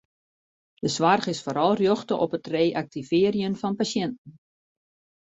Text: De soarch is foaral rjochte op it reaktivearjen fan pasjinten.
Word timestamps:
De 0.83 0.89
soarch 0.95 1.29
is 1.33 1.43
foaral 1.45 1.73
rjochte 1.81 2.15
op 2.25 2.31
it 2.37 2.51
reaktivearjen 2.55 3.59
fan 3.61 3.75
pasjinten. 3.79 4.29